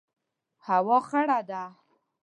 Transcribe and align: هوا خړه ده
هوا 0.67 0.97
خړه 1.07 1.39
ده 1.49 1.63